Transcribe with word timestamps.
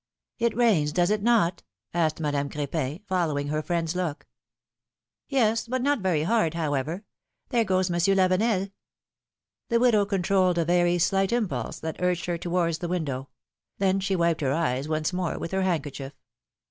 ^^It 0.39 0.55
rains, 0.55 0.91
does 0.91 1.11
it 1.11 1.21
not?" 1.21 1.61
asked 1.93 2.19
Madame 2.19 2.49
Cr^pin, 2.49 3.05
follow 3.05 3.37
ing 3.37 3.49
her 3.49 3.61
friend's 3.61 3.95
look. 3.95 4.25
Yes; 5.27 5.67
but 5.67 5.83
not 5.83 5.99
very 5.99 6.23
hard, 6.23 6.55
however. 6.55 7.03
There 7.49 7.63
goes 7.63 7.91
Mon 7.91 7.99
sieur 7.99 8.15
Lavenel!" 8.15 8.71
The 9.69 9.79
widow 9.79 10.07
controlled 10.07 10.57
a 10.57 10.65
very 10.65 10.97
slight 10.97 11.31
impulse 11.31 11.79
that 11.81 12.01
urged 12.01 12.25
her 12.25 12.39
towards 12.39 12.79
the 12.79 12.87
window; 12.87 13.29
then 13.77 13.99
she 13.99 14.15
wiped 14.15 14.41
her 14.41 14.51
eyes 14.53 14.87
once 14.89 15.13
more 15.13 15.37
with 15.37 15.51
her 15.51 15.61
handkerchief. 15.61 16.13